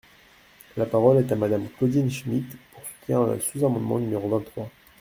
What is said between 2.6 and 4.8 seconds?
pour soutenir le sous-amendement numéro vingt-trois.